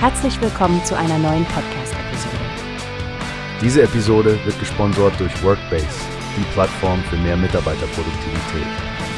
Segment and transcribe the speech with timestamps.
[0.00, 2.36] Herzlich willkommen zu einer neuen Podcast-Episode.
[3.60, 5.88] Diese Episode wird gesponsert durch Workbase,
[6.36, 8.66] die Plattform für mehr Mitarbeiterproduktivität.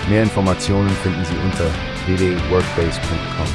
[0.09, 1.67] Mehr Informationen finden Sie unter
[2.07, 3.47] www.workbase.com.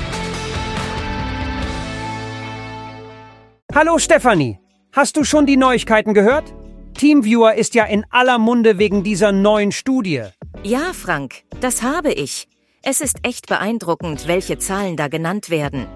[3.74, 4.60] Hallo Stefanie,
[4.92, 6.54] hast du schon die Neuigkeiten gehört?
[6.94, 10.26] Teamviewer ist ja in aller Munde wegen dieser neuen Studie.
[10.62, 12.48] Ja, Frank, das habe ich.
[12.84, 15.88] Es ist echt beeindruckend, welche Zahlen da genannt werden.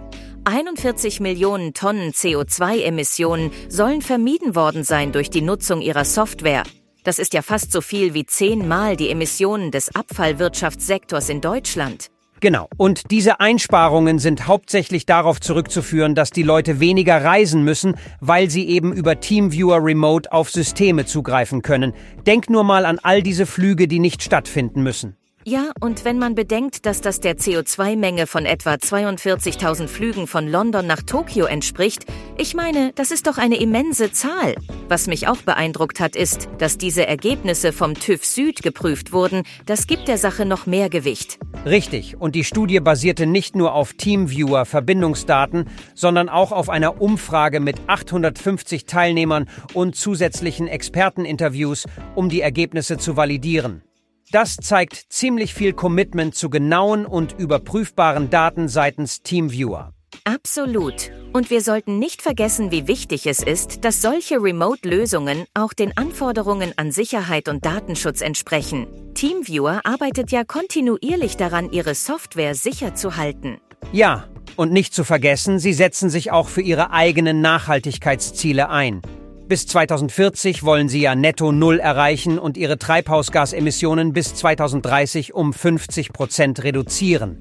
[0.50, 6.64] 41 Millionen Tonnen CO2-Emissionen sollen vermieden worden sein durch die Nutzung ihrer Software.
[7.04, 12.08] Das ist ja fast so viel wie zehnmal die Emissionen des Abfallwirtschaftssektors in Deutschland.
[12.40, 12.68] Genau.
[12.78, 18.68] Und diese Einsparungen sind hauptsächlich darauf zurückzuführen, dass die Leute weniger reisen müssen, weil sie
[18.70, 21.94] eben über Teamviewer Remote auf Systeme zugreifen können.
[22.26, 25.16] Denk nur mal an all diese Flüge, die nicht stattfinden müssen.
[25.46, 30.86] Ja, und wenn man bedenkt, dass das der CO2-Menge von etwa 42.000 Flügen von London
[30.86, 32.06] nach Tokio entspricht,
[32.38, 34.56] ich meine, das ist doch eine immense Zahl.
[34.90, 39.44] Was mich auch beeindruckt hat, ist, dass diese Ergebnisse vom TÜV Süd geprüft wurden.
[39.66, 41.40] Das gibt der Sache noch mehr Gewicht.
[41.66, 47.62] Richtig, und die Studie basierte nicht nur auf Teamviewer Verbindungsdaten, sondern auch auf einer Umfrage
[47.62, 53.84] mit 850 Teilnehmern und zusätzlichen Experteninterviews, um die Ergebnisse zu validieren.
[54.32, 59.92] Das zeigt ziemlich viel Commitment zu genauen und überprüfbaren Daten seitens Teamviewer.
[60.24, 61.12] Absolut.
[61.34, 66.74] Und wir sollten nicht vergessen, wie wichtig es ist, dass solche Remote-Lösungen auch den Anforderungen
[66.76, 68.86] an Sicherheit und Datenschutz entsprechen.
[69.16, 73.58] Teamviewer arbeitet ja kontinuierlich daran, ihre Software sicher zu halten.
[73.92, 74.26] Ja,
[74.56, 79.02] und nicht zu vergessen, sie setzen sich auch für ihre eigenen Nachhaltigkeitsziele ein.
[79.50, 86.14] Bis 2040 wollen sie ja netto Null erreichen und ihre Treibhausgasemissionen bis 2030 um 50
[86.14, 87.40] Prozent reduzieren.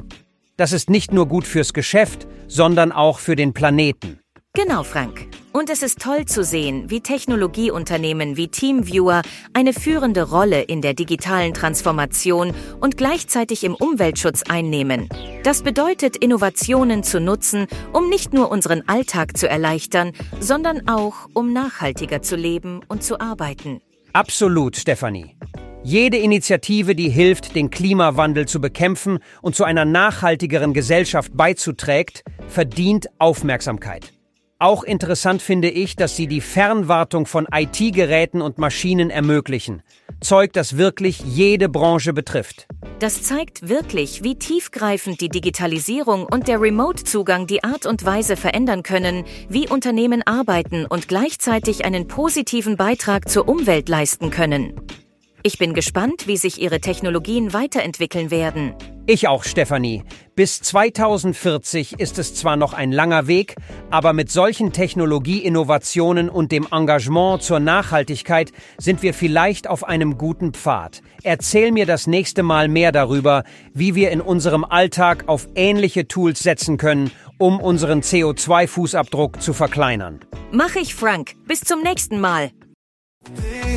[0.57, 4.21] Das ist nicht nur gut fürs Geschäft, sondern auch für den Planeten.
[4.55, 5.29] Genau, Frank.
[5.53, 9.23] Und es ist toll zu sehen, wie Technologieunternehmen wie Teamviewer
[9.53, 15.09] eine führende Rolle in der digitalen Transformation und gleichzeitig im Umweltschutz einnehmen.
[15.45, 20.11] Das bedeutet, Innovationen zu nutzen, um nicht nur unseren Alltag zu erleichtern,
[20.41, 23.81] sondern auch, um nachhaltiger zu leben und zu arbeiten.
[24.13, 25.37] Absolut, Stefanie.
[25.85, 33.07] Jede Initiative, die hilft, den Klimawandel zu bekämpfen und zu einer nachhaltigeren Gesellschaft beizuträgt, verdient
[33.21, 34.18] Aufmerksamkeit.
[34.61, 39.83] Auch interessant finde ich, dass sie die Fernwartung von IT-Geräten und Maschinen ermöglichen.
[40.21, 42.67] Zeug, das wirklich jede Branche betrifft.
[42.99, 48.83] Das zeigt wirklich, wie tiefgreifend die Digitalisierung und der Remote-Zugang die Art und Weise verändern
[48.83, 54.81] können, wie Unternehmen arbeiten und gleichzeitig einen positiven Beitrag zur Umwelt leisten können.
[55.45, 58.75] Ich bin gespannt, wie sich Ihre Technologien weiterentwickeln werden.
[59.11, 60.05] Ich auch, Stefanie.
[60.37, 63.55] Bis 2040 ist es zwar noch ein langer Weg,
[63.89, 70.53] aber mit solchen Technologieinnovationen und dem Engagement zur Nachhaltigkeit sind wir vielleicht auf einem guten
[70.53, 71.01] Pfad.
[71.23, 76.41] Erzähl mir das nächste Mal mehr darüber, wie wir in unserem Alltag auf ähnliche Tools
[76.41, 80.21] setzen können, um unseren CO2-Fußabdruck zu verkleinern.
[80.53, 81.33] Mach ich, Frank.
[81.47, 82.51] Bis zum nächsten Mal.